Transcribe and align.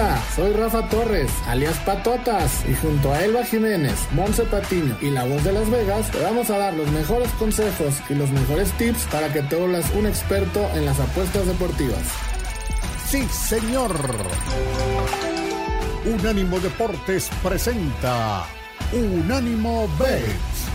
Hola, 0.00 0.22
soy 0.34 0.52
Rafa 0.54 0.88
Torres, 0.88 1.30
alias 1.46 1.76
Patotas, 1.80 2.64
y 2.66 2.74
junto 2.74 3.12
a 3.12 3.22
Elba 3.22 3.44
Jiménez, 3.44 4.08
Monse 4.12 4.44
Patiño 4.44 4.96
y 5.02 5.10
la 5.10 5.26
voz 5.26 5.44
de 5.44 5.52
Las 5.52 5.68
Vegas, 5.68 6.10
te 6.10 6.22
vamos 6.22 6.48
a 6.48 6.56
dar 6.56 6.72
los 6.72 6.90
mejores 6.90 7.28
consejos 7.32 8.00
y 8.08 8.14
los 8.14 8.30
mejores 8.30 8.72
tips 8.78 9.04
para 9.12 9.30
que 9.30 9.42
te 9.42 9.56
vuelvas 9.56 9.92
un 9.94 10.06
experto 10.06 10.66
en 10.74 10.86
las 10.86 10.98
apuestas 10.98 11.46
deportivas. 11.46 12.00
Sí, 13.08 13.24
señor. 13.24 13.94
Unánimo 16.06 16.58
Deportes 16.60 17.28
presenta 17.42 18.46
Unánimo 18.94 19.86
Bets. 19.98 20.70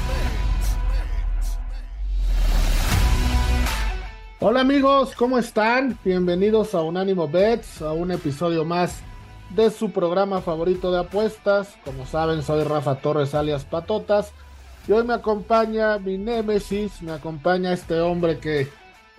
Hola 4.39 4.61
amigos, 4.61 5.15
¿cómo 5.15 5.39
están? 5.39 5.97
Bienvenidos 6.05 6.75
a 6.75 6.83
Unánimo 6.83 7.27
Bets, 7.27 7.81
a 7.81 7.91
un 7.91 8.11
episodio 8.11 8.63
más 8.63 9.01
de 9.51 9.69
su 9.69 9.91
programa 9.91 10.41
favorito 10.41 10.91
de 10.91 10.99
apuestas. 10.99 11.75
Como 11.83 12.05
saben, 12.05 12.41
soy 12.41 12.63
Rafa 12.63 12.95
Torres 12.95 13.35
alias 13.35 13.65
Patotas. 13.65 14.31
Y 14.87 14.91
hoy 14.91 15.03
me 15.03 15.13
acompaña 15.13 15.97
mi 15.97 16.17
némesis, 16.17 17.01
me 17.01 17.11
acompaña 17.11 17.73
este 17.73 17.99
hombre 18.01 18.39
que 18.39 18.67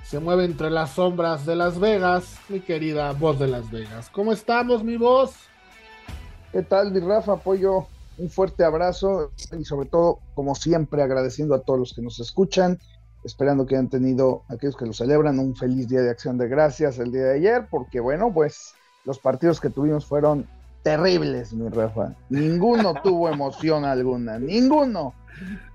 se 0.04 0.20
mueve 0.20 0.44
entre 0.44 0.70
las 0.70 0.90
sombras 0.90 1.44
de 1.44 1.56
Las 1.56 1.80
Vegas, 1.80 2.36
mi 2.48 2.60
querida 2.60 3.12
voz 3.12 3.38
de 3.38 3.48
Las 3.48 3.70
Vegas. 3.70 4.08
¿Cómo 4.10 4.32
estamos, 4.32 4.84
mi 4.84 4.96
voz? 4.96 5.34
¿Qué 6.52 6.62
tal, 6.62 6.92
mi 6.92 7.00
Rafa? 7.00 7.32
Apoyo 7.32 7.86
un 8.18 8.30
fuerte 8.30 8.64
abrazo 8.64 9.32
y 9.58 9.64
sobre 9.64 9.88
todo, 9.88 10.20
como 10.34 10.54
siempre, 10.54 11.02
agradeciendo 11.02 11.54
a 11.54 11.62
todos 11.62 11.78
los 11.80 11.94
que 11.94 12.02
nos 12.02 12.20
escuchan 12.20 12.78
esperando 13.26 13.66
que 13.66 13.74
hayan 13.74 13.90
tenido 13.90 14.44
aquellos 14.48 14.76
que 14.76 14.86
lo 14.86 14.92
celebran 14.92 15.38
un 15.38 15.56
feliz 15.56 15.88
día 15.88 16.00
de 16.00 16.10
acción 16.10 16.38
de 16.38 16.48
gracias 16.48 16.98
el 16.98 17.10
día 17.10 17.24
de 17.24 17.34
ayer, 17.34 17.66
porque 17.68 18.00
bueno, 18.00 18.32
pues 18.32 18.72
los 19.06 19.18
partidos 19.18 19.60
que 19.60 19.70
tuvimos 19.70 20.04
fueron 20.04 20.46
terribles, 20.82 21.52
mi 21.54 21.68
Rafa. 21.68 22.14
Ninguno 22.28 22.94
tuvo 23.02 23.28
emoción 23.28 23.84
alguna, 23.84 24.38
ninguno. 24.38 25.14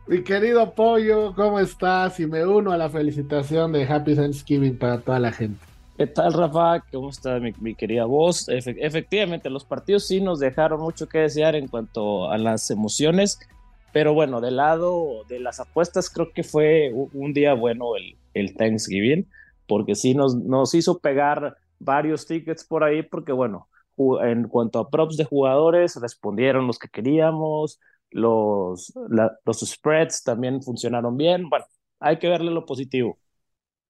Mi 0.08 0.24
querido 0.24 0.74
Pollo, 0.74 1.34
¿cómo 1.34 1.60
estás? 1.60 2.20
Y 2.20 2.28
me 2.28 2.46
uno 2.46 2.72
a 2.72 2.78
la 2.78 2.90
felicitación 2.90 3.72
de 3.72 3.86
Happy 3.86 4.16
Thanksgiving 4.16 4.78
para 4.78 5.00
toda 5.00 5.20
la 5.20 5.32
gente. 5.32 5.60
¿Qué 5.98 6.08
tal, 6.08 6.34
Rafa? 6.34 6.84
¿Cómo 6.92 7.10
está 7.10 7.40
mi, 7.40 7.76
querida 7.76 8.06
voz? 8.06 8.48
efectivamente, 8.50 9.50
los 9.50 9.66
partidos 9.66 10.08
sí 10.08 10.20
nos 10.20 10.40
dejaron 10.40 10.82
mucho 10.82 11.08
que 11.08 11.20
desear 11.20 11.56
en 11.56 11.68
cuanto 11.68 12.30
a 12.30 12.38
las 12.38 12.70
emociones. 12.72 13.40
Pero 13.94 14.14
bueno, 14.14 14.42
del 14.42 14.56
lado 14.56 15.26
de 15.30 15.40
las 15.40 15.60
apuestas, 15.60 16.10
creo 16.10 16.32
que 16.34 16.44
fue 16.44 16.92
un 16.94 17.34
día 17.34 17.54
bueno 17.54 17.96
el, 17.96 18.16
el 18.34 18.56
Thanksgiving, 18.56 19.28
porque 19.68 19.96
sí 19.96 20.16
nos, 20.16 20.36
nos 20.36 20.74
hizo 20.74 21.00
pegar 21.00 21.58
varios 21.84 22.26
tickets 22.26 22.64
por 22.66 22.84
ahí, 22.84 23.04
porque 23.04 23.32
bueno, 23.32 23.70
en 24.24 24.48
cuanto 24.48 24.80
a 24.80 24.90
props 24.90 25.18
de 25.18 25.26
jugadores, 25.26 25.96
respondieron 26.02 26.68
los 26.68 26.80
que 26.80 26.90
queríamos, 26.90 27.80
los, 28.10 28.94
los 29.46 29.60
spreads 29.60 30.24
también 30.24 30.62
funcionaron 30.62 31.18
bien. 31.18 31.50
Bueno, 31.50 31.66
hay 32.00 32.18
que 32.20 32.30
verle 32.30 32.52
lo 32.52 32.66
positivo. 32.66 33.18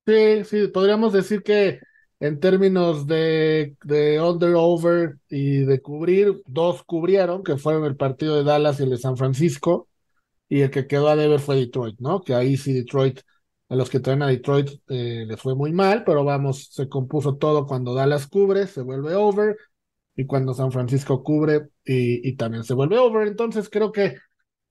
Sí, 0.05 0.43
sí, 0.45 0.67
podríamos 0.67 1.13
decir 1.13 1.43
que 1.43 1.79
en 2.19 2.39
términos 2.39 3.05
de, 3.07 3.75
de 3.83 4.19
under-over 4.21 5.17
y 5.29 5.59
de 5.59 5.81
cubrir, 5.81 6.41
dos 6.47 6.83
cubrieron, 6.83 7.43
que 7.43 7.57
fueron 7.57 7.85
el 7.85 7.95
partido 7.95 8.35
de 8.35 8.43
Dallas 8.43 8.79
y 8.79 8.83
el 8.83 8.89
de 8.89 8.97
San 8.97 9.15
Francisco 9.17 9.87
y 10.49 10.61
el 10.61 10.71
que 10.71 10.87
quedó 10.87 11.09
a 11.09 11.15
deber 11.15 11.39
fue 11.39 11.57
Detroit, 11.57 11.99
¿no? 11.99 12.21
Que 12.21 12.35
ahí 12.35 12.57
sí 12.57 12.73
Detroit, 12.73 13.21
a 13.71 13.75
los 13.75 13.89
que 13.89 14.01
traen 14.01 14.21
a 14.21 14.27
Detroit 14.27 14.69
eh, 14.89 15.25
les 15.25 15.39
fue 15.41 15.55
muy 15.55 15.71
mal, 15.71 16.03
pero 16.03 16.25
vamos, 16.25 16.67
se 16.71 16.89
compuso 16.89 17.37
todo 17.37 17.65
cuando 17.65 17.93
Dallas 17.93 18.27
cubre, 18.27 18.67
se 18.67 18.81
vuelve 18.81 19.15
over, 19.15 19.57
y 20.13 20.25
cuando 20.25 20.53
San 20.53 20.73
Francisco 20.73 21.23
cubre 21.23 21.69
y, 21.85 22.35
también 22.35 22.65
se 22.65 22.73
vuelve 22.73 22.97
over. 22.97 23.27
Entonces 23.27 23.69
creo 23.69 23.91
que 23.93 24.17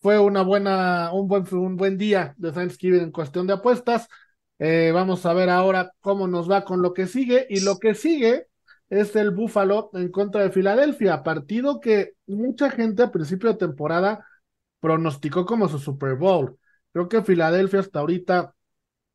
fue 0.01 0.19
una 0.19 0.42
buena, 0.42 1.12
un 1.15 1.29
buen, 1.29 1.45
un 1.55 1.77
buen 1.77 1.97
día 1.98 2.35
de 2.36 2.52
Thanksgiving 2.52 3.01
en 3.01 3.11
cuestión 3.11 3.47
de 3.47 3.55
apuestas. 3.55 4.07
Eh, 4.58 4.91
vamos 4.92 5.24
a 5.24 5.33
ver 5.33 5.48
ahora 5.48 5.92
cómo 6.01 6.27
nos 6.29 6.51
va 6.51 6.64
con 6.64 6.83
lo 6.83 6.92
que 6.92 7.07
sigue. 7.07 7.47
Y 7.48 7.61
lo 7.61 7.79
que 7.79 7.95
sigue 7.95 8.48
es 8.91 9.17
el 9.17 9.30
Buffalo 9.30 9.91
en 9.95 10.11
contra 10.11 10.42
de 10.42 10.51
Filadelfia, 10.51 11.23
partido 11.23 11.80
que 11.80 12.14
mucha 12.27 12.70
gente 12.70 13.03
a 13.03 13.11
principio 13.11 13.51
de 13.51 13.58
temporada 13.58 14.27
pronosticó 14.80 15.47
como 15.47 15.69
su 15.69 15.79
Super 15.79 16.17
Bowl. 16.17 16.58
Creo 16.92 17.08
que 17.08 17.23
Filadelfia 17.23 17.80
hasta 17.80 18.01
ahorita 18.01 18.55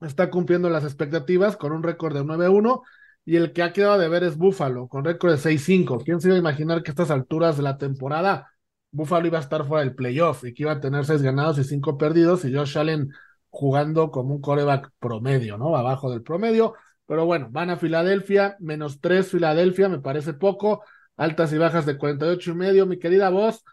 está 0.02 0.30
cumpliendo 0.30 0.70
las 0.70 0.84
expectativas 0.84 1.58
con 1.58 1.72
un 1.72 1.84
récord 1.84 2.14
de 2.14 2.24
9-1 2.24 2.82
y 3.26 3.38
el 3.38 3.54
que 3.54 3.64
ha 3.64 3.74
quedado 3.74 3.98
de 3.98 4.08
ver 4.08 4.24
es 4.24 4.38
Buffalo 4.38 4.88
con 4.88 5.04
récord 5.04 5.32
de 5.32 5.38
6-5. 5.38 6.04
¿Quién 6.04 6.22
se 6.22 6.28
iba 6.28 6.36
a 6.36 6.40
imaginar 6.40 6.84
que 6.84 6.92
a 6.92 6.94
estas 6.94 7.12
alturas 7.12 7.58
de 7.58 7.64
la 7.64 7.78
temporada 7.78 8.52
Buffalo 8.92 9.28
iba 9.28 9.38
a 9.40 9.42
estar 9.42 9.66
fuera 9.66 9.84
del 9.84 9.96
playoff 9.96 10.44
y 10.46 10.54
que 10.54 10.64
iba 10.64 10.74
a 10.74 10.80
tener 10.80 11.06
6 11.06 11.22
ganados 11.22 11.58
y 11.60 11.64
5 11.64 11.98
perdidos 11.98 12.46
y 12.46 12.54
Josh 12.54 12.78
Allen 12.78 13.12
jugando 13.50 14.12
como 14.12 14.36
un 14.36 14.42
coreback 14.42 14.92
promedio, 15.00 15.58
¿no? 15.58 15.76
Abajo 15.76 16.12
del 16.12 16.24
promedio. 16.24 16.76
Pero 17.06 17.26
bueno, 17.26 17.50
van 17.52 17.70
a 17.70 17.78
Filadelfia, 17.78 18.58
menos 18.60 19.00
3 19.02 19.28
Filadelfia, 19.28 19.90
me 19.90 20.00
parece 20.00 20.34
poco. 20.34 20.84
Altas 21.18 21.54
y 21.54 21.58
bajas 21.58 21.86
de 21.86 21.98
48 21.98 22.52
y 22.52 22.56
medio, 22.56 22.86
mi 22.86 23.00
querida 23.00 23.30
voz 23.30 23.64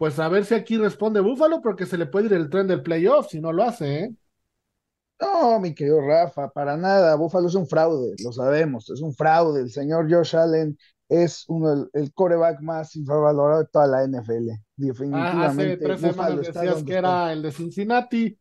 pues 0.00 0.18
a 0.18 0.30
ver 0.30 0.46
si 0.46 0.54
aquí 0.54 0.78
responde 0.78 1.20
Búfalo, 1.20 1.60
porque 1.60 1.84
se 1.84 1.98
le 1.98 2.06
puede 2.06 2.24
ir 2.28 2.32
el 2.32 2.48
tren 2.48 2.66
del 2.66 2.82
playoff 2.82 3.28
si 3.28 3.38
no 3.38 3.52
lo 3.52 3.64
hace, 3.64 3.98
¿eh? 3.98 4.14
No, 5.20 5.60
mi 5.60 5.74
querido 5.74 6.00
Rafa, 6.00 6.48
para 6.50 6.76
nada. 6.76 7.14
Búfalo 7.14 7.48
es 7.48 7.54
un 7.54 7.66
fraude, 7.66 8.14
lo 8.24 8.32
sabemos, 8.32 8.88
es 8.90 9.00
un 9.02 9.14
fraude. 9.14 9.60
El 9.60 9.70
señor 9.70 10.10
Josh 10.10 10.34
Allen 10.34 10.78
es 11.08 11.44
uno, 11.48 11.88
el, 11.92 12.14
coreback 12.14 12.60
más 12.62 12.96
infravalorado 12.96 13.62
de 13.62 13.68
toda 13.68 13.86
la 13.86 14.04
NFL. 14.04 14.50
Definitivamente. 14.76 15.42
Ah, 15.42 15.46
hace 15.46 15.76
tres 15.76 16.00
semanas 16.00 16.46
decías 16.46 16.82
que 16.84 16.94
era 16.94 17.32
el 17.32 17.42
de 17.42 17.52
Cincinnati. 17.52 18.38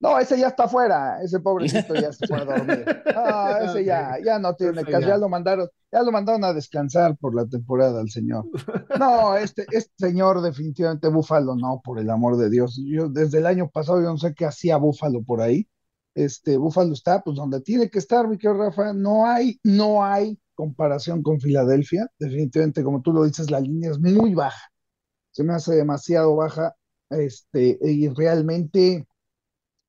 No, 0.00 0.18
ese 0.18 0.38
ya 0.38 0.48
está 0.48 0.68
fuera, 0.68 1.22
ese 1.22 1.40
pobrecito 1.40 1.94
ya 1.94 2.12
se 2.12 2.26
fue 2.26 2.36
a 2.36 2.44
dormir. 2.44 2.84
No, 3.14 3.56
ese 3.56 3.84
ya, 3.84 4.18
ya 4.22 4.38
no 4.38 4.54
tiene 4.54 4.84
caso, 4.84 5.08
ya. 5.08 5.16
lo 5.16 5.30
mandaron, 5.30 5.66
ya 5.90 6.02
lo 6.02 6.12
mandaron 6.12 6.44
a 6.44 6.52
descansar 6.52 7.16
por 7.16 7.34
la 7.34 7.46
temporada 7.46 8.00
al 8.00 8.10
señor. 8.10 8.44
No, 8.98 9.34
este, 9.36 9.64
este 9.70 9.92
señor 9.96 10.42
definitivamente 10.42 11.08
Búfalo, 11.08 11.56
no, 11.56 11.80
por 11.82 11.98
el 11.98 12.10
amor 12.10 12.36
de 12.36 12.50
Dios. 12.50 12.78
Yo 12.84 13.08
desde 13.08 13.38
el 13.38 13.46
año 13.46 13.70
pasado 13.70 14.02
yo 14.02 14.08
no 14.08 14.18
sé 14.18 14.34
qué 14.34 14.44
hacía 14.44 14.76
Búfalo 14.76 15.22
por 15.22 15.40
ahí. 15.40 15.66
Este, 16.14 16.56
Búfalo 16.56 16.92
está 16.92 17.22
pues 17.22 17.36
donde 17.36 17.60
tiene 17.60 17.90
que 17.90 17.98
estar, 17.98 18.28
mi 18.28 18.38
querido 18.38 18.58
Rafa. 18.58 18.92
No 18.92 19.26
hay, 19.26 19.58
no 19.64 20.04
hay 20.04 20.38
comparación 20.54 21.22
con 21.22 21.40
Filadelfia. 21.40 22.08
Definitivamente, 22.18 22.84
como 22.84 23.02
tú 23.02 23.12
lo 23.12 23.24
dices, 23.24 23.50
la 23.50 23.60
línea 23.60 23.90
es 23.90 23.98
muy 23.98 24.34
baja. 24.34 24.70
Se 25.32 25.44
me 25.44 25.54
hace 25.54 25.74
demasiado 25.74 26.36
baja. 26.36 26.74
Este, 27.10 27.78
y 27.82 28.08
realmente 28.08 29.06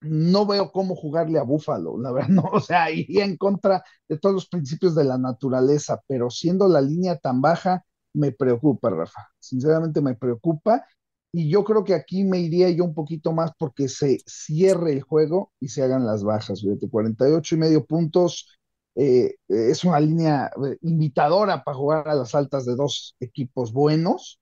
no 0.02 0.46
veo 0.46 0.72
cómo 0.72 0.96
jugarle 0.96 1.40
a 1.40 1.44
Búfalo, 1.44 1.98
la 2.00 2.12
verdad, 2.12 2.30
no, 2.30 2.44
o 2.44 2.60
sea, 2.60 2.92
iría 2.92 3.26
en 3.26 3.38
contra 3.38 3.84
de 4.08 4.18
todos 4.18 4.36
los 4.36 4.48
principios 4.48 4.96
de 4.96 5.04
la 5.04 5.18
naturaleza, 5.18 6.02
pero 6.08 6.30
siendo 6.30 6.68
la 6.68 6.82
línea 6.82 7.18
tan 7.18 7.42
baja, 7.42 7.84
me 8.14 8.32
preocupa, 8.32 8.90
Rafa, 8.90 9.28
sinceramente 9.40 10.02
me 10.02 10.16
preocupa, 10.16 10.86
y 11.36 11.50
yo 11.50 11.66
creo 11.66 11.84
que 11.84 11.94
aquí 11.94 12.24
me 12.24 12.40
iría 12.40 12.70
yo 12.70 12.86
un 12.86 12.94
poquito 12.94 13.34
más 13.34 13.52
porque 13.60 13.90
se 13.90 14.20
cierre 14.26 14.94
el 14.94 15.02
juego 15.02 15.52
y 15.60 15.68
se 15.68 15.84
hagan 15.84 16.06
las 16.06 16.24
bajas, 16.24 16.62
fíjate, 16.62 16.90
48 16.90 17.56
y 17.56 17.58
medio 17.58 17.86
puntos, 17.86 18.58
eh, 18.96 19.36
es 19.50 19.84
una 19.84 20.00
línea 20.00 20.50
eh, 20.66 20.78
invitadora 20.84 21.62
para 21.62 21.76
jugar 21.76 22.08
a 22.08 22.16
las 22.16 22.34
altas 22.36 22.66
de 22.66 22.76
dos 22.76 23.18
equipos 23.20 23.74
buenos, 23.74 24.40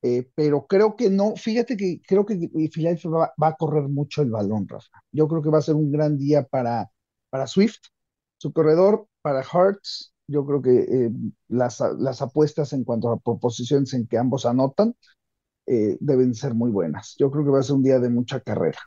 eh, 0.00 0.26
pero 0.34 0.66
creo 0.66 0.96
que 0.96 1.10
no, 1.10 1.36
fíjate 1.36 1.76
que 1.76 2.00
creo 2.08 2.24
que 2.24 2.48
Philadelphia 2.72 3.10
va, 3.10 3.48
a 3.48 3.56
correr 3.56 3.88
mucho 3.90 4.22
el 4.22 4.30
balón, 4.30 4.66
Rafa. 4.66 5.02
Yo 5.12 5.28
creo 5.28 5.42
que 5.42 5.50
va 5.50 5.58
a 5.58 5.62
ser 5.62 5.74
un 5.74 5.92
gran 5.92 6.16
día 6.16 6.44
para, 6.44 6.90
para 7.28 7.46
Swift, 7.46 7.80
su 8.38 8.54
corredor, 8.54 9.06
para 9.20 9.44
Hearts. 9.44 10.14
Yo 10.28 10.46
creo 10.46 10.62
que 10.62 11.10
las, 11.48 11.80
las, 11.98 12.22
apuestas 12.22 12.72
en 12.72 12.84
cuanto 12.84 13.10
a 13.10 13.18
proposiciones 13.18 13.92
en 13.92 14.06
que 14.06 14.16
ambos 14.16 14.46
anotan 14.46 14.94
eh, 15.66 15.96
deben 16.00 16.34
ser 16.34 16.54
muy 16.54 16.70
buenas. 16.70 17.14
Yo 17.18 17.30
creo 17.30 17.44
que 17.44 17.50
va 17.50 17.60
a 17.60 17.62
ser 17.62 17.76
un 17.76 17.82
día 17.82 17.98
de 17.98 18.10
mucha 18.10 18.40
carrera. 18.40 18.78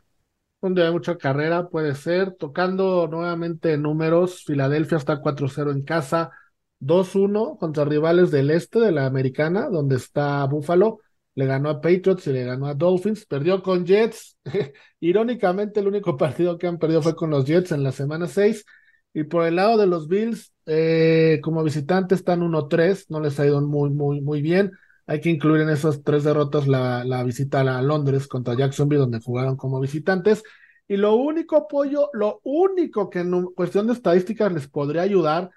Un 0.60 0.74
día 0.74 0.84
de 0.84 0.92
mucha 0.92 1.16
carrera 1.16 1.68
puede 1.68 1.94
ser. 1.94 2.32
Tocando 2.32 3.08
nuevamente 3.08 3.76
números, 3.78 4.44
Filadelfia 4.44 4.98
está 4.98 5.20
4-0 5.20 5.70
en 5.72 5.82
casa. 5.82 6.30
2-1 6.78 7.56
contra 7.58 7.84
rivales 7.84 8.30
del 8.30 8.50
este 8.50 8.78
de 8.80 8.92
la 8.92 9.06
americana, 9.06 9.68
donde 9.68 9.96
está 9.96 10.44
Buffalo 10.44 11.00
le 11.36 11.44
ganó 11.46 11.68
a 11.68 11.80
Patriots 11.80 12.26
y 12.26 12.32
le 12.32 12.44
ganó 12.44 12.66
a 12.66 12.74
Dolphins, 12.74 13.26
perdió 13.26 13.62
con 13.62 13.84
Jets. 13.86 14.38
Irónicamente, 15.00 15.80
el 15.80 15.86
único 15.86 16.16
partido 16.16 16.56
que 16.56 16.66
han 16.66 16.78
perdido 16.78 17.02
fue 17.02 17.14
con 17.14 17.30
los 17.30 17.44
Jets 17.44 17.72
en 17.72 17.82
la 17.82 17.92
semana 17.92 18.26
6. 18.26 18.64
Y 19.12 19.24
por 19.24 19.46
el 19.46 19.56
lado 19.56 19.76
de 19.76 19.86
los 19.86 20.08
Bills, 20.08 20.52
eh, 20.64 21.38
como 21.42 21.62
visitantes 21.62 22.20
están 22.20 22.42
1-3, 22.42 23.06
no 23.10 23.20
les 23.20 23.38
ha 23.38 23.46
ido 23.46 23.60
muy, 23.60 23.90
muy, 23.90 24.22
muy 24.22 24.40
bien. 24.40 24.72
Hay 25.06 25.20
que 25.20 25.30
incluir 25.30 25.62
en 25.62 25.70
esas 25.70 26.02
tres 26.02 26.24
derrotas 26.24 26.66
la, 26.66 27.22
visita 27.24 27.60
a 27.60 27.82
Londres 27.82 28.26
contra 28.26 28.56
Jacksonville, 28.56 29.00
donde 29.00 29.20
jugaron 29.20 29.56
como 29.56 29.80
visitantes. 29.80 30.42
Y 30.88 30.96
lo 30.96 31.14
único, 31.14 31.56
apoyo, 31.56 32.10
lo 32.12 32.40
único 32.44 33.08
que 33.10 33.20
en 33.20 33.44
cuestión 33.54 33.86
de 33.86 33.92
estadísticas 33.92 34.52
les 34.52 34.68
podría 34.68 35.02
ayudar 35.02 35.50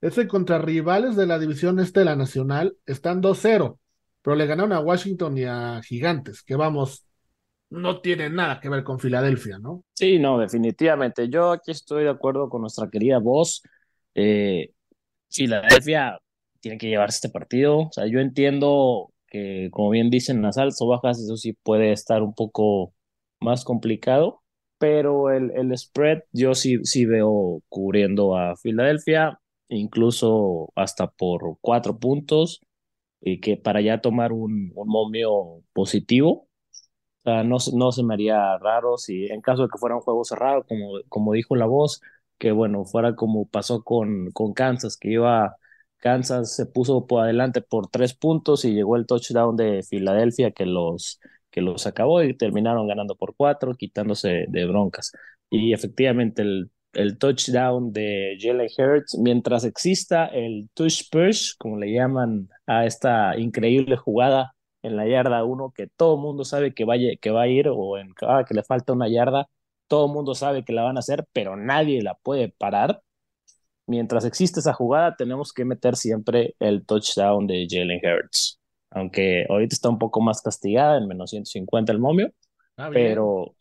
Ese 0.00 0.28
contra 0.28 0.58
rivales 0.58 1.16
de 1.16 1.26
la 1.26 1.38
división 1.38 1.80
este 1.80 2.00
de 2.00 2.06
la 2.06 2.16
Nacional 2.16 2.76
están 2.84 3.22
2-0, 3.22 3.78
pero 4.22 4.36
le 4.36 4.46
ganaron 4.46 4.72
a 4.72 4.80
Washington 4.80 5.38
y 5.38 5.44
a 5.44 5.80
Gigantes, 5.82 6.42
que 6.42 6.56
vamos, 6.56 7.06
no 7.70 8.00
tiene 8.00 8.30
nada 8.30 8.60
que 8.60 8.68
ver 8.68 8.84
con 8.84 8.98
Filadelfia, 8.98 9.58
¿no? 9.58 9.84
Sí, 9.94 10.18
no, 10.18 10.38
definitivamente. 10.38 11.28
Yo 11.28 11.52
aquí 11.52 11.70
estoy 11.70 12.04
de 12.04 12.10
acuerdo 12.10 12.48
con 12.48 12.60
nuestra 12.60 12.88
querida 12.88 13.18
voz. 13.18 13.62
Eh, 14.14 14.70
Filadelfia 15.30 16.18
tiene 16.64 16.78
que 16.78 16.88
llevarse 16.88 17.16
este 17.18 17.30
partido. 17.30 17.78
O 17.88 17.92
sea, 17.92 18.06
yo 18.08 18.20
entiendo 18.20 19.12
que, 19.28 19.68
como 19.72 19.90
bien 19.90 20.10
dicen, 20.10 20.42
las 20.42 20.58
altas 20.58 20.80
o 20.82 20.88
bajas, 20.88 21.20
eso 21.20 21.36
sí 21.36 21.52
puede 21.54 21.92
estar 21.92 22.22
un 22.22 22.34
poco 22.34 22.94
más 23.40 23.64
complicado, 23.64 24.42
pero 24.78 25.30
el, 25.30 25.52
el 25.56 25.76
spread 25.78 26.22
yo 26.32 26.54
sí, 26.54 26.78
sí 26.84 27.06
veo 27.06 27.62
cubriendo 27.68 28.36
a 28.36 28.56
Filadelfia, 28.56 29.40
incluso 29.68 30.70
hasta 30.76 31.08
por 31.08 31.58
cuatro 31.60 31.98
puntos, 31.98 32.60
y 33.20 33.40
que 33.40 33.56
para 33.56 33.80
ya 33.82 34.00
tomar 34.00 34.32
un, 34.32 34.72
un 34.74 34.88
momio 34.88 35.62
positivo 35.74 36.48
sea, 37.24 37.42
no, 37.44 37.56
no 37.74 37.92
se 37.92 38.02
me 38.02 38.14
haría 38.14 38.58
raro 38.58 38.96
si 38.98 39.26
en 39.26 39.40
caso 39.40 39.62
de 39.64 39.68
que 39.68 39.78
fuera 39.78 39.96
un 39.96 40.02
juego 40.02 40.24
cerrado, 40.24 40.64
como, 40.66 40.92
como 41.08 41.32
dijo 41.32 41.56
la 41.56 41.66
voz, 41.66 42.00
que 42.38 42.52
bueno, 42.52 42.84
fuera 42.84 43.14
como 43.16 43.46
pasó 43.48 43.82
con, 43.84 44.30
con 44.32 44.52
Kansas, 44.54 44.96
que 44.96 45.12
iba, 45.12 45.56
Kansas 46.04 46.54
se 46.56 46.66
puso 46.66 47.06
por 47.06 47.24
adelante 47.24 47.62
por 47.62 47.88
tres 47.88 48.14
puntos 48.14 48.64
y 48.66 48.74
llegó 48.74 48.96
el 48.96 49.06
touchdown 49.06 49.56
de 49.56 49.82
Filadelfia 49.84 50.52
que 50.52 50.66
los, 50.66 51.20
que 51.50 51.62
los 51.62 51.86
acabó 51.86 52.22
y 52.22 52.36
terminaron 52.36 52.88
ganando 52.88 53.16
por 53.16 53.34
cuatro, 53.36 53.74
quitándose 53.74 54.46
de 54.48 54.66
broncas. 54.66 55.12
Y 55.50 55.72
efectivamente 55.74 56.42
el, 56.42 56.70
el 56.94 57.18
touchdown 57.18 57.92
de 57.92 58.36
Jalen 58.40 58.68
Hurts, 58.78 59.18
mientras 59.18 59.64
exista 59.64 60.26
el 60.26 60.68
touch 60.74 61.10
push, 61.10 61.52
como 61.58 61.78
le 61.78 61.92
llaman 61.92 62.48
a 62.66 62.86
esta 62.86 63.38
increíble 63.38 63.96
jugada 63.96 64.54
en 64.82 64.96
la 64.96 65.06
yarda 65.08 65.44
uno 65.44 65.72
que 65.74 65.88
todo 65.96 66.16
el 66.16 66.20
mundo 66.22 66.44
sabe 66.44 66.74
que, 66.74 66.84
que 67.20 67.30
va 67.30 67.42
a 67.42 67.48
ir 67.48 67.68
o 67.70 67.98
en 67.98 68.12
cada 68.14 68.44
que 68.44 68.54
le 68.54 68.62
falta 68.64 68.92
una 68.92 69.08
yarda, 69.08 69.48
todo 69.88 70.06
el 70.06 70.12
mundo 70.12 70.34
sabe 70.34 70.64
que 70.64 70.72
la 70.72 70.82
van 70.82 70.96
a 70.96 71.00
hacer, 71.00 71.26
pero 71.32 71.56
nadie 71.56 72.02
la 72.02 72.14
puede 72.14 72.48
parar. 72.50 73.02
Mientras 73.86 74.24
existe 74.24 74.60
esa 74.60 74.72
jugada, 74.72 75.14
tenemos 75.16 75.52
que 75.52 75.64
meter 75.64 75.96
siempre 75.96 76.54
el 76.58 76.86
touchdown 76.86 77.46
de 77.46 77.66
Jalen 77.68 78.00
Hurts. 78.02 78.60
Aunque 78.90 79.44
ahorita 79.48 79.74
está 79.74 79.88
un 79.88 79.98
poco 79.98 80.20
más 80.20 80.40
castigada, 80.40 80.96
en 80.98 81.08
menos 81.08 81.30
150 81.30 81.92
el 81.92 81.98
momio, 81.98 82.32
pero 82.92 83.54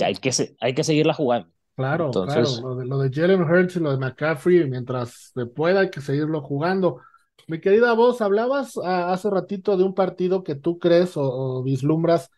hay, 0.00 0.14
que, 0.16 0.30
hay 0.60 0.74
que 0.74 0.84
seguirla 0.84 1.14
jugando. 1.14 1.48
Claro, 1.76 2.06
Entonces, 2.06 2.58
claro. 2.58 2.68
Lo 2.68 2.76
de, 2.76 2.86
lo 2.86 2.98
de 2.98 3.10
Jalen 3.12 3.42
Hurts 3.42 3.76
y 3.76 3.80
lo 3.80 3.92
de 3.92 3.98
McCaffrey, 3.98 4.68
mientras 4.68 5.30
se 5.32 5.46
pueda, 5.46 5.80
hay 5.80 5.90
que 5.90 6.00
seguirlo 6.00 6.40
jugando. 6.40 7.00
Mi 7.46 7.60
querida 7.60 7.92
voz, 7.92 8.20
hablabas 8.20 8.76
ah, 8.82 9.12
hace 9.12 9.30
ratito 9.30 9.76
de 9.76 9.84
un 9.84 9.94
partido 9.94 10.42
que 10.42 10.56
tú 10.56 10.80
crees 10.80 11.12
o, 11.14 11.62
vislumbras 11.62 12.30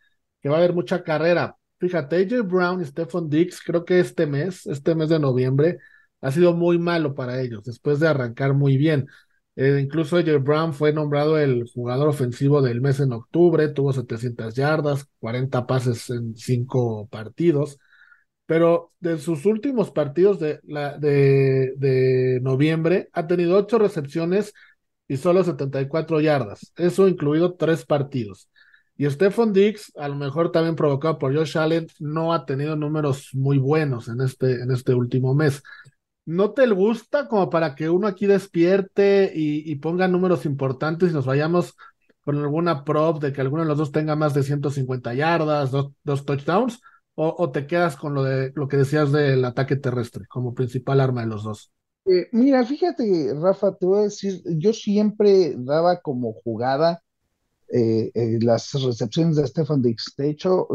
que 0.43 0.51
va 0.51 0.57
a 0.57 0.59
haber 0.59 0.75
mucha 0.75 1.03
carrera. 1.03 1.57
Fíjate, 1.79 2.17
AJ 2.17 2.43
Brown 2.43 2.83
y 2.83 2.85
Stephon 2.85 3.31
Dix, 3.31 3.63
creo 3.63 3.85
que 3.85 4.01
este 4.01 4.27
mes, 4.27 4.67
este 4.67 4.95
mes 4.95 5.09
de 5.09 5.19
noviembre, 5.19 5.79
ha 6.21 6.31
sido 6.33 6.55
muy 6.55 6.79
malo 6.79 7.15
para 7.15 7.41
ellos, 7.41 7.65
después 7.65 8.01
de 8.01 8.09
arrancar 8.09 8.55
muy 8.55 8.77
bien. 8.77 9.09
Eh, 9.57 9.81
incluso 9.83 10.17
AJ 10.17 10.39
Brown 10.43 10.73
fue 10.75 10.93
nombrado 10.93 11.39
el 11.39 11.65
jugador 11.75 12.09
ofensivo 12.09 12.63
del 12.63 12.81
mes 12.81 13.01
en 13.01 13.13
octubre, 13.13 13.69
tuvo 13.69 13.93
700 13.93 14.55
yardas, 14.55 15.07
40 15.19 15.67
pases 15.67 16.09
en 16.11 16.37
5 16.37 17.09
partidos, 17.09 17.79
pero 18.47 18.93
de 19.01 19.19
sus 19.19 19.47
últimos 19.47 19.91
partidos 19.91 20.41
de, 20.41 20.61
la, 20.65 20.99
de, 20.99 21.75
de 21.77 22.41
noviembre 22.43 23.09
ha 23.13 23.27
tenido 23.27 23.57
8 23.57 23.79
recepciones 23.79 24.53
y 25.09 25.17
solo 25.17 25.45
74 25.45 26.21
yardas, 26.21 26.73
eso 26.77 27.09
incluido 27.09 27.55
tres 27.55 27.85
partidos. 27.85 28.49
Y 28.97 29.09
Stephon 29.11 29.53
Diggs, 29.53 29.93
a 29.97 30.09
lo 30.09 30.15
mejor 30.15 30.53
también 30.53 30.77
provocado 30.77 31.19
por 31.19 31.35
Josh 31.35 31.57
Allen, 31.57 31.87
no 31.99 32.33
ha 32.35 32.45
tenido 32.45 32.77
números 32.77 33.31
muy 33.33 33.59
buenos 33.59 34.09
en 34.09 34.21
este, 34.21 34.61
en 34.63 34.71
este 34.71 34.95
último 34.95 35.35
mes. 35.35 35.63
¿No 36.31 36.53
te 36.53 36.65
gusta 36.69 37.27
como 37.27 37.51
para 37.51 37.75
que 37.75 37.91
uno 37.91 38.07
aquí 38.07 38.27
despierte 38.27 39.33
y, 39.35 39.75
ponga 39.77 40.07
números 40.07 40.47
importantes 40.47 41.11
y 41.11 41.13
nos 41.13 41.27
vayamos 41.27 41.75
con 42.21 42.39
alguna 42.39 42.85
prop 42.85 43.21
de 43.21 43.33
que 43.33 43.41
alguno 43.41 43.65
de 43.65 43.69
los 43.69 43.79
dos 43.79 43.91
tenga 43.91 44.15
más 44.15 44.33
de 44.33 44.45
150 44.45 45.13
yardas, 45.15 45.73
dos, 45.73 45.91
dos 46.05 46.25
touchdowns? 46.25 46.81
O, 47.17 47.35
o, 47.37 47.51
te 47.51 47.67
quedas 47.67 47.97
con 47.97 48.15
lo, 48.15 48.23
de, 48.23 48.53
lo 48.55 48.69
que 48.69 48.77
decías 48.77 49.11
del 49.11 49.45
ataque 49.45 49.75
terrestre 49.75 50.25
como 50.29 50.55
principal 50.55 51.01
arma 51.01 51.23
de 51.23 51.27
los 51.27 51.43
dos? 51.43 51.73
Eh, 52.05 52.29
mira, 52.31 52.65
fíjate, 52.65 53.35
Rafa, 53.35 53.75
te 53.75 53.87
voy 53.87 53.99
a 53.99 54.03
decir, 54.03 54.41
yo 54.57 54.73
siempre 54.73 55.57
daba 55.59 56.01
como 56.01 56.33
jugada 56.45 57.03
eh, 57.73 58.13
eh, 58.15 58.39
las 58.41 58.73
recepciones 58.75 59.35
de 59.35 59.49
Stefan 59.49 59.83
Dix. 59.83 60.15
De 60.17 60.31
hecho, 60.31 60.69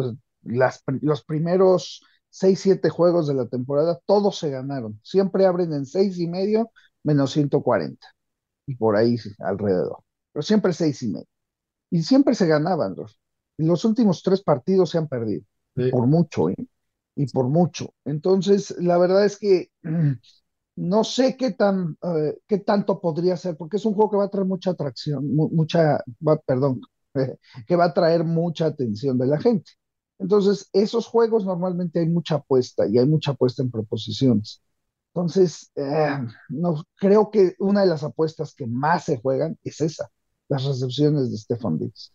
las, 0.44 0.84
los 1.00 1.24
primeros 1.24 2.02
seis, 2.35 2.59
siete 2.61 2.89
juegos 2.89 3.27
de 3.27 3.33
la 3.35 3.47
temporada, 3.47 3.99
todos 4.05 4.37
se 4.39 4.49
ganaron. 4.49 4.99
Siempre 5.03 5.45
abren 5.45 5.73
en 5.73 5.85
seis 5.85 6.19
y 6.19 6.27
medio 6.27 6.71
menos 7.03 7.31
140. 7.31 8.07
Y 8.67 8.75
por 8.75 8.95
ahí 8.97 9.17
alrededor. 9.39 9.99
Pero 10.33 10.43
siempre 10.43 10.73
seis 10.73 11.01
y 11.03 11.09
medio. 11.09 11.27
Y 11.91 12.03
siempre 12.03 12.35
se 12.35 12.47
ganaban. 12.47 12.95
Los, 12.97 13.19
los 13.57 13.85
últimos 13.85 14.23
tres 14.23 14.41
partidos 14.43 14.91
se 14.91 14.97
han 14.99 15.07
perdido. 15.07 15.43
Por 15.89 16.07
mucho, 16.07 16.49
¿eh? 16.49 16.55
Y 17.15 17.27
por 17.27 17.47
mucho. 17.47 17.93
Entonces, 18.05 18.75
la 18.79 18.97
verdad 18.97 19.25
es 19.25 19.37
que 19.37 19.71
no 20.75 21.03
sé 21.03 21.37
qué 21.37 21.51
tan 21.51 21.97
eh, 22.03 22.37
qué 22.47 22.59
tanto 22.59 22.99
podría 23.01 23.37
ser, 23.37 23.57
porque 23.57 23.77
es 23.77 23.85
un 23.85 23.93
juego 23.93 24.11
que 24.11 24.17
va 24.17 24.25
a 24.25 24.29
traer 24.29 24.47
mucha 24.47 24.71
atracción, 24.71 25.35
mucha, 25.35 26.03
perdón, 26.45 26.81
que 27.67 27.75
va 27.75 27.85
a 27.85 27.93
traer 27.93 28.23
mucha 28.23 28.67
atención 28.67 29.17
de 29.17 29.27
la 29.27 29.39
gente. 29.39 29.71
Entonces, 30.19 30.69
esos 30.73 31.07
juegos 31.07 31.45
normalmente 31.45 32.00
hay 32.00 32.07
mucha 32.07 32.35
apuesta 32.35 32.88
y 32.88 32.97
hay 32.97 33.06
mucha 33.07 33.31
apuesta 33.31 33.62
en 33.63 33.71
proposiciones. 33.71 34.62
Entonces, 35.13 35.71
eh, 35.75 36.17
no, 36.50 36.83
creo 36.97 37.31
que 37.31 37.56
una 37.59 37.81
de 37.81 37.88
las 37.88 38.03
apuestas 38.03 38.53
que 38.56 38.67
más 38.67 39.06
se 39.06 39.17
juegan 39.21 39.57
es 39.63 39.81
esa, 39.81 40.09
las 40.50 40.65
recepciones 40.65 41.31
de 41.31 41.38
Stefan 41.38 41.79
Diggs. 41.79 42.13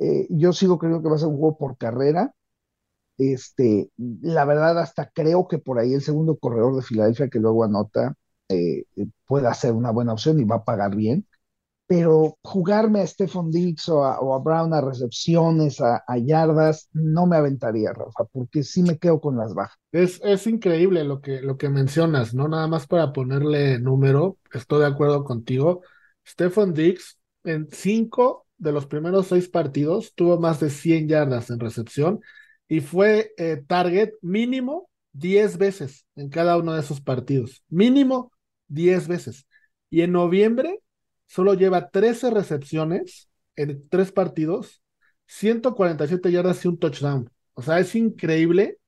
Eh, 0.00 0.26
yo 0.30 0.52
sigo 0.52 0.78
creyendo 0.78 1.02
que 1.02 1.10
va 1.10 1.16
a 1.16 1.18
ser 1.20 1.28
un 1.28 1.38
juego 1.38 1.58
por 1.58 1.78
carrera, 1.78 2.34
este, 3.18 3.90
la 3.96 4.44
verdad, 4.44 4.78
hasta 4.78 5.10
creo 5.10 5.48
que 5.48 5.58
por 5.58 5.78
ahí 5.78 5.94
el 5.94 6.02
segundo 6.02 6.38
corredor 6.38 6.76
de 6.76 6.82
Filadelfia 6.82 7.28
que 7.28 7.40
luego 7.40 7.64
anota 7.64 8.14
eh, 8.48 8.84
puede 9.26 9.52
ser 9.54 9.72
una 9.74 9.90
buena 9.90 10.12
opción 10.14 10.40
y 10.40 10.44
va 10.44 10.56
a 10.56 10.64
pagar 10.64 10.96
bien. 10.96 11.27
Pero 11.88 12.36
jugarme 12.42 13.00
a 13.00 13.06
Stephon 13.06 13.50
Diggs 13.50 13.88
o 13.88 14.04
a, 14.04 14.38
Brown 14.40 14.74
a 14.74 14.80
recepciones, 14.82 15.80
a, 15.80 16.02
yardas, 16.18 16.88
no 16.92 17.26
me 17.26 17.36
aventaría, 17.36 17.92
Rafa, 17.92 18.24
porque 18.30 18.62
sí 18.62 18.82
me 18.82 18.98
quedo 18.98 19.20
con 19.20 19.38
las 19.38 19.54
bajas. 19.54 19.78
Es, 19.90 20.20
es 20.22 20.46
increíble 20.46 21.02
lo 21.04 21.20
que, 21.20 21.40
lo 21.40 21.56
que 21.56 21.70
mencionas, 21.70 22.34
¿no? 22.34 22.46
Nada 22.46 22.66
más 22.68 22.86
para 22.86 23.12
ponerle 23.12 23.80
número, 23.80 24.36
estoy 24.52 24.80
de 24.80 24.86
acuerdo 24.86 25.24
contigo. 25.24 25.80
Stephon 26.26 26.74
Diggs 26.74 27.18
en 27.44 27.68
cinco 27.72 28.46
de 28.58 28.72
los 28.72 28.86
primeros 28.86 29.28
seis 29.28 29.48
partidos 29.48 30.12
tuvo 30.14 30.38
más 30.38 30.60
de 30.60 30.70
100 30.70 31.08
yardas 31.08 31.50
en 31.50 31.60
recepción 31.60 32.20
y 32.68 32.80
fue 32.80 33.32
eh, 33.38 33.62
target 33.66 34.10
mínimo 34.20 34.90
10 35.12 35.58
veces 35.58 36.04
en 36.16 36.28
cada 36.28 36.56
uno 36.58 36.74
de 36.74 36.80
esos 36.80 37.00
partidos. 37.00 37.62
Mínimo 37.68 38.32
10 38.68 39.08
veces. 39.08 39.46
Y 39.90 40.02
en 40.02 40.12
noviembre 40.12 40.80
solo 41.28 41.54
lleva 41.54 41.90
13 41.90 42.30
recepciones 42.30 43.28
en 43.54 43.88
tres 43.88 44.10
partidos, 44.10 44.82
147 45.26 46.32
yardas 46.32 46.64
y 46.64 46.68
un 46.68 46.78
touchdown. 46.78 47.30
O 47.54 47.62
sea, 47.62 47.78
es 47.78 47.94
increíble 47.94 48.78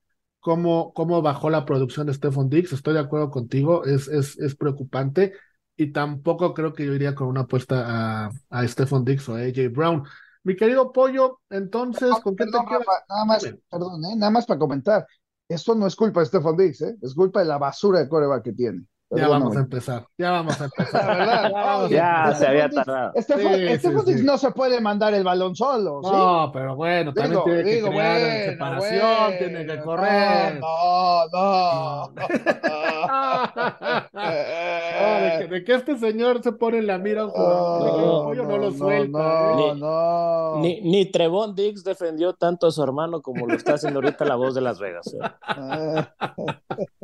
cómo, 0.40 0.92
cómo 0.92 1.22
bajó 1.22 1.50
la 1.50 1.64
producción 1.64 2.08
de 2.08 2.14
Stephon 2.14 2.48
Diggs. 2.48 2.72
Estoy 2.72 2.94
de 2.94 3.00
acuerdo 3.00 3.30
contigo, 3.30 3.84
es, 3.84 4.08
es, 4.08 4.38
es 4.38 4.56
preocupante. 4.56 5.34
Y 5.76 5.92
tampoco 5.92 6.52
creo 6.52 6.72
que 6.72 6.84
yo 6.84 6.94
iría 6.94 7.14
con 7.14 7.28
una 7.28 7.42
apuesta 7.42 8.26
a, 8.26 8.30
a 8.50 8.68
Stephon 8.68 9.04
Diggs 9.04 9.28
o 9.28 9.36
a 9.36 9.40
AJ 9.40 9.70
Brown. 9.70 10.04
Mi 10.42 10.56
querido 10.56 10.92
Pollo, 10.92 11.40
entonces, 11.50 12.10
¿con 12.22 12.34
qué 12.34 12.46
te 12.46 12.50
quedas? 12.50 12.86
Nada 13.08 13.24
más, 13.26 13.42
perdón, 13.70 14.04
¿eh? 14.06 14.16
nada 14.16 14.30
más 14.30 14.46
para 14.46 14.58
comentar. 14.58 15.06
Esto 15.48 15.74
no 15.74 15.86
es 15.86 15.96
culpa 15.96 16.20
de 16.20 16.26
Stefan 16.26 16.56
Diggs, 16.56 16.80
¿eh? 16.80 16.96
es 17.02 17.14
culpa 17.14 17.40
de 17.40 17.46
la 17.46 17.58
basura 17.58 17.98
de 17.98 18.08
coreback 18.08 18.44
que 18.44 18.52
tiene. 18.52 18.84
Ya 19.12 19.26
vamos 19.26 19.56
a 19.56 19.60
empezar, 19.60 20.06
ya 20.16 20.30
vamos 20.30 20.60
a 20.60 20.66
empezar. 20.66 21.50
ya, 21.90 22.32
se 22.38 22.46
había 22.46 22.68
tardado. 22.68 23.12
Stefan, 23.20 24.04
Diggs 24.04 24.22
no 24.22 24.38
se 24.38 24.52
puede 24.52 24.80
mandar 24.80 25.12
el 25.14 25.24
balón 25.24 25.56
solo. 25.56 26.00
No, 26.00 26.52
pero 26.52 26.76
bueno, 26.76 27.12
también 27.12 27.42
tiene 27.42 27.64
que 27.64 27.82
crear 27.82 28.50
separación, 28.50 29.38
tiene 29.38 29.66
que 29.66 29.80
correr. 29.80 30.60
No, 30.60 31.26
no, 31.32 32.12
no. 32.12 32.28
de, 35.50 35.64
que, 35.64 35.74
este 35.74 35.98
señor 35.98 36.40
se 36.42 36.52
pone 36.52 36.78
en 36.78 36.86
la 36.86 36.98
mira 36.98 37.24
un 37.24 37.30
jugador, 37.30 38.36
no, 38.36 38.44
no, 38.44 38.58
lo 38.58 38.70
suelta. 38.70 39.18
No, 39.18 39.74
no. 39.74 40.60
Ni, 40.60 40.82
ni 40.82 41.10
Trevon 41.10 41.56
Diggs 41.56 41.82
defendió 41.82 42.34
tanto 42.34 42.68
a 42.68 42.70
su 42.70 42.80
hermano 42.80 43.22
como 43.22 43.48
lo 43.48 43.54
está 43.54 43.74
haciendo 43.74 43.98
ahorita 43.98 44.24
la 44.24 44.36
voz 44.36 44.54
de 44.54 44.60
Las 44.60 44.78
Vegas. 44.78 45.12
¿eh? 45.14 45.18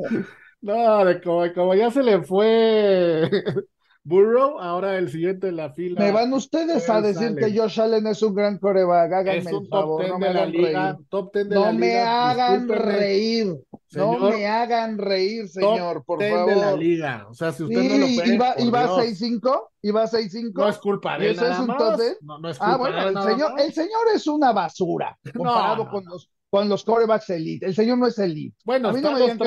No, 0.61 1.05
de 1.05 1.21
como, 1.21 1.53
como 1.53 1.75
ya 1.75 1.91
se 1.91 2.03
le 2.03 2.23
fue 2.23 3.29
Burrow, 4.03 4.57
ahora 4.59 4.97
el 4.97 5.09
siguiente 5.11 5.49
en 5.49 5.57
la 5.57 5.71
fila. 5.73 5.99
Me 6.01 6.11
van 6.13 6.31
ustedes 6.33 6.89
a 6.89 7.01
decir 7.01 7.29
sale. 7.29 7.41
que 7.53 7.57
Josh 7.59 7.79
Allen 7.81 8.07
es 8.07 8.21
un 8.23 8.33
gran 8.33 8.57
coreback. 8.57 9.11
Háganme 9.11 9.37
Es 9.39 9.47
el 9.47 9.55
un 9.55 9.69
top 9.69 9.79
favor, 9.81 10.01
10 10.01 10.11
no 10.13 10.19
me 10.19 10.27
de 10.27 10.33
la 10.33 10.39
hagan 10.39 10.51
liga. 10.53 10.91
reír. 10.93 11.05
Top 11.09 11.33
10 11.33 11.49
de 11.49 11.55
No 11.55 11.61
la 11.65 11.73
me 11.73 11.87
liga. 11.87 12.29
hagan 12.29 12.67
reír. 12.69 13.47
No 13.91 14.13
señor, 14.13 14.33
me 14.33 14.47
hagan 14.47 14.97
reír, 14.97 15.47
señor, 15.49 15.95
top 15.97 16.05
por 16.05 16.19
10 16.19 16.31
favor. 16.33 16.49
de 16.49 16.55
la 16.61 16.73
liga. 16.75 17.27
O 17.29 17.33
sea, 17.33 17.51
si 17.51 17.63
usted 17.63 17.81
Sí, 17.81 17.87
no 17.89 17.97
lo 18.07 18.15
puede, 18.15 18.35
iba, 18.35 18.55
iba 18.59 18.83
Dios. 18.83 18.97
6-5, 19.21 19.61
iba 19.81 20.07
6-5. 20.07 20.51
No 20.55 20.69
es 20.69 20.77
culpa 20.77 21.17
¿Y 21.17 21.21
de 21.21 21.25
él 21.27 21.31
eso 21.35 21.43
es 21.45 21.49
nada 21.51 21.61
un 21.61 21.67
más. 21.67 21.77
top 21.77 21.99
10? 21.99 22.17
No, 22.21 22.39
no 22.39 22.49
es 22.49 22.57
culpa 22.57 22.73
Ah, 22.73 22.77
bueno, 22.77 22.95
de 22.97 23.01
él 23.09 23.17
el 23.17 23.23
señor, 23.23 23.53
más. 23.53 23.65
el 23.65 23.73
señor 23.73 24.01
es 24.15 24.27
una 24.27 24.51
basura 24.53 25.17
comparado 25.35 25.83
no, 25.85 25.91
con 25.91 26.03
no. 26.05 26.11
los 26.11 26.29
con 26.49 26.69
los 26.69 26.83
corebacks 26.83 27.29
elite. 27.29 27.65
El 27.65 27.75
señor 27.75 27.97
no 27.97 28.07
es 28.07 28.17
elite. 28.19 28.55
Bueno, 28.63 28.89
A 28.89 28.93
mí 28.93 29.01
no 29.01 29.11
me 29.11 29.19
digan 29.19 29.37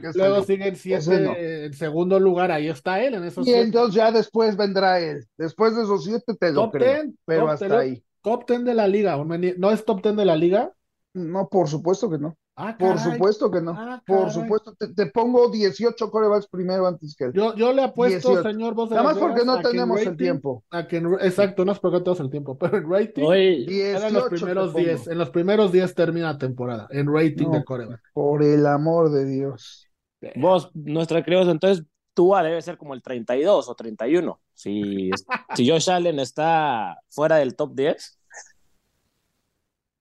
que 0.00 0.08
elite, 0.08 0.12
luego 0.14 0.36
elite. 0.36 0.46
siguen 0.46 0.74
Ese 0.74 0.82
siete 0.82 1.20
no. 1.20 1.34
en 1.36 1.72
segundo 1.74 2.20
lugar, 2.20 2.50
ahí 2.52 2.68
está 2.68 3.02
él, 3.02 3.14
en 3.14 3.24
esos 3.24 3.46
Y 3.46 3.50
siete. 3.50 3.62
entonces 3.62 3.94
ya 3.94 4.12
después 4.12 4.56
vendrá 4.56 5.00
él. 5.00 5.24
Después 5.36 5.74
de 5.76 5.82
esos 5.82 6.04
siete 6.04 6.34
te 6.38 6.52
lo 6.52 6.62
Top 6.62 6.72
creo. 6.72 7.02
10, 7.04 7.14
Pero 7.24 7.48
hasta 7.48 7.66
10, 7.66 7.78
ahí. 7.80 8.02
top 8.22 8.46
10 8.48 8.64
de 8.64 8.74
la 8.74 8.86
liga. 8.88 9.16
¿No 9.56 9.70
es 9.70 9.84
top 9.84 10.02
10 10.02 10.16
de 10.16 10.24
la 10.24 10.36
liga? 10.36 10.72
No, 11.14 11.48
por 11.48 11.68
supuesto 11.68 12.08
que 12.10 12.18
no. 12.18 12.36
Ah, 12.60 12.76
Por 12.76 12.98
supuesto 12.98 13.50
que 13.52 13.60
no. 13.60 13.70
Ah, 13.70 14.02
Por 14.04 14.30
supuesto. 14.32 14.74
Te, 14.74 14.88
te 14.92 15.06
pongo 15.06 15.48
18 15.48 16.10
corebacks 16.10 16.48
primero 16.48 16.88
antes 16.88 17.14
que 17.16 17.26
él. 17.26 17.32
Yo, 17.32 17.54
yo 17.54 17.72
le 17.72 17.82
apuesto, 17.84 18.30
18. 18.30 18.48
señor 18.50 18.74
Vos 18.74 18.90
de 18.90 18.96
Nada 18.96 19.08
más 19.08 19.18
porque 19.18 19.44
no 19.44 19.60
tenemos 19.60 20.00
el 20.00 20.16
tiempo. 20.16 20.64
a 20.70 20.88
que 20.88 20.96
en- 20.96 21.14
exacto, 21.20 21.64
no 21.64 21.70
es 21.70 21.78
porque 21.78 21.98
tenemos 22.00 22.18
el 22.18 22.30
tiempo, 22.30 22.58
pero 22.58 22.78
en 22.78 22.90
rating 22.90 23.22
Hoy, 23.24 23.66
eran 23.80 24.12
los 24.12 24.28
18 24.28 24.30
primeros 24.30 24.66
te 24.68 24.72
pongo. 24.72 24.86
10. 24.86 25.06
En 25.08 25.18
los 25.18 25.30
primeros 25.30 25.70
10 25.72 25.94
termina 25.94 26.32
la 26.32 26.38
temporada, 26.38 26.88
en 26.90 27.06
rating 27.14 27.46
No. 27.46 27.52
de 27.52 27.64
coreback. 27.64 28.00
Por 28.12 28.42
el 28.42 28.66
amor 28.66 29.10
de 29.12 29.24
Dios. 29.24 29.86
vos, 30.34 30.70
nuestra 30.74 31.22
querida, 31.22 31.48
entonces 31.50 31.84
Tua 32.12 32.42
debe 32.42 32.60
ser 32.60 32.76
como 32.76 32.94
el 32.94 33.02
32 33.02 33.68
o 33.68 33.74
31. 33.76 34.40
Si, 34.52 35.10
si 35.54 35.70
Josh 35.70 35.88
Allen 35.88 36.18
está 36.18 36.98
fuera 37.08 37.36
del 37.36 37.54
top 37.54 37.74
10, 37.76 38.18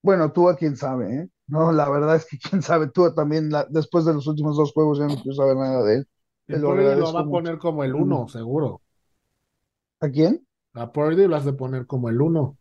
Bueno, 0.02 0.32
tú 0.32 0.50
a 0.50 0.56
quién 0.56 0.76
sabe, 0.76 1.14
¿eh? 1.16 1.30
No, 1.48 1.72
la 1.72 1.90
verdad 1.90 2.16
es 2.18 2.26
que 2.26 2.38
quién 2.38 2.62
sabe. 2.62 2.88
Tú 2.90 3.14
también, 3.14 3.50
la- 3.50 3.66
después 3.70 4.06
de 4.06 4.14
los 4.14 4.28
últimos 4.28 4.58
dos 4.58 4.74
juegos, 4.74 5.00
ya 5.00 5.08
no 5.08 5.16
quiero 5.16 5.34
saber 5.34 5.56
nada 5.56 5.84
de 5.84 5.96
él. 5.96 6.08
Te 6.46 6.60
lo 6.60 6.70
Purdy 6.70 6.84
va 7.02 7.20
a 7.20 7.26
poner 7.26 7.58
como 7.58 7.84
el 7.84 7.94
1, 7.94 8.28
seguro. 8.28 8.82
¿A 10.00 10.10
quién? 10.10 10.46
A 10.74 10.92
Purdy 10.92 11.28
lo 11.28 11.36
has 11.36 11.46
de 11.46 11.54
poner 11.54 11.86
como 11.88 12.10
el 12.10 12.22
1. 12.22 12.58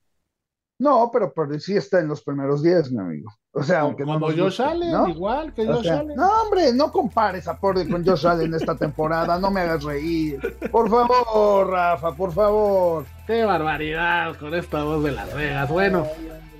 No, 0.78 1.10
pero, 1.10 1.32
pero 1.34 1.58
sí 1.58 1.74
está 1.74 2.00
en 2.00 2.08
los 2.08 2.22
primeros 2.22 2.62
10, 2.62 2.90
mi 2.92 3.00
amigo. 3.00 3.30
O 3.52 3.62
sea, 3.62 3.80
aunque 3.80 4.04
no 4.04 4.14
Como 4.14 4.26
nos 4.26 4.38
Josh 4.38 4.44
guste, 4.58 4.62
Allen, 4.64 4.90
¿no? 4.92 5.08
igual 5.08 5.54
que 5.54 5.66
O 5.66 5.74
Josh 5.76 5.84
sea, 5.84 6.00
Allen. 6.00 6.16
no, 6.16 6.42
hombre, 6.42 6.72
no 6.74 6.92
compares 6.92 7.48
a 7.48 7.58
Purdy 7.58 7.88
con 7.88 8.04
Josh 8.04 8.26
Allen 8.26 8.52
esta 8.52 8.76
temporada, 8.76 9.38
no 9.38 9.50
me 9.50 9.60
hagas 9.62 9.82
reír. 9.84 10.38
Por 10.70 10.90
favor, 10.90 11.70
Rafa, 11.70 12.14
por 12.14 12.32
favor. 12.32 13.06
Qué 13.26 13.44
barbaridad 13.44 14.36
con 14.36 14.52
esta 14.54 14.84
voz 14.84 15.02
de 15.02 15.12
Las 15.12 15.34
Vegas. 15.34 15.70
Bueno, 15.70 16.06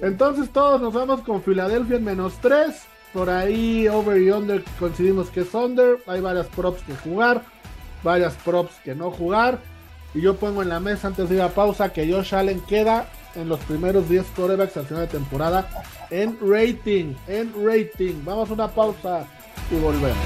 entonces 0.03 0.51
todos 0.51 0.81
nos 0.81 0.93
vamos 0.93 1.21
con 1.23 1.43
Filadelfia 1.43 1.97
en 1.97 2.05
menos 2.05 2.35
3. 2.41 2.75
Por 3.13 3.31
ahí, 3.31 3.89
over 3.89 4.21
y 4.21 4.31
under, 4.31 4.63
coincidimos 4.79 5.31
que 5.31 5.41
es 5.41 5.55
under. 5.55 5.99
Hay 6.07 6.21
varias 6.21 6.47
props 6.49 6.83
que 6.83 6.95
jugar, 6.97 7.43
varias 8.03 8.35
props 8.35 8.75
que 8.85 8.95
no 8.95 9.11
jugar. 9.11 9.59
Y 10.15 10.21
yo 10.21 10.37
pongo 10.37 10.63
en 10.63 10.69
la 10.69 10.81
mesa 10.81 11.09
antes 11.09 11.29
de 11.29 11.37
ir 11.37 11.43
a 11.43 11.49
pausa 11.49 11.93
que 11.93 12.11
Josh 12.11 12.35
Allen 12.35 12.61
queda 12.61 13.09
en 13.35 13.49
los 13.49 13.61
primeros 13.61 14.09
10 14.09 14.27
quarterbacks 14.35 14.77
al 14.77 14.87
final 14.87 15.07
de 15.07 15.13
temporada 15.13 15.69
en 16.11 16.39
rating. 16.41 17.15
En 17.27 17.53
rating. 17.65 18.23
Vamos 18.25 18.51
a 18.51 18.53
una 18.53 18.69
pausa 18.69 19.27
y 19.71 19.79
volvemos. 19.79 20.17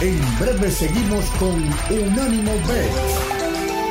En 0.00 0.38
breve 0.38 0.70
seguimos 0.70 1.24
con 1.38 1.54
Unánimo 1.90 2.52
Bet 2.68 3.35